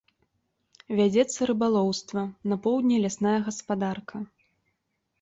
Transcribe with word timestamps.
Вядзецца 0.99 1.39
рыбалоўства, 1.51 2.21
на 2.55 2.59
поўдні 2.67 2.95
лясная 3.07 3.39
гаспадарка. 3.51 4.17